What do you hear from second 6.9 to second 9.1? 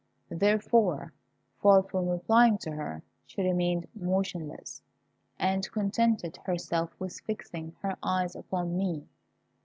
with fixing her eyes upon me.